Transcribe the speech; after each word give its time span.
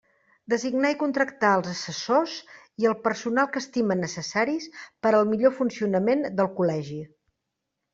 Designar 0.53 0.89
i 0.95 0.95
contractar 1.01 1.51
els 1.57 1.69
assessors, 1.73 2.39
i 2.85 2.89
el 2.93 2.97
personal 3.05 3.53
que 3.53 3.63
estime 3.67 4.01
necessaris, 4.03 4.69
per 5.05 5.15
al 5.23 5.31
millor 5.37 5.59
funcionament 5.63 6.31
del 6.41 6.55
Col·legi. 6.61 7.03